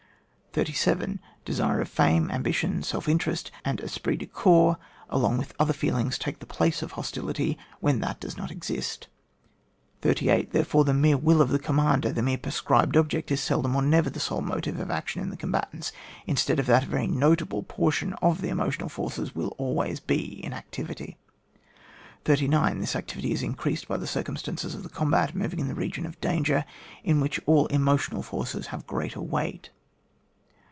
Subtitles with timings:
[0.53, 1.21] 37.
[1.45, 4.75] Desire of fame, ambition, self in terest, and esprit de corps,
[5.09, 9.07] along with other feelings, take the place of hostility when that does not exist.
[10.01, 10.51] 38.
[10.51, 14.09] Therefore, the mere will of the commander, the mere prescribed object, is seldom or never
[14.09, 15.93] the sole motive of action in the combatants;
[16.27, 20.51] instead of that, a very notable portion of the emotional forces will always be in
[20.51, 21.15] activity.
[22.25, 22.79] 39.
[22.81, 26.19] This activity is increased by the circumstance of the combat moving in the region of
[26.19, 26.65] danger,
[27.05, 29.69] in which all emo tional forces have greater weight.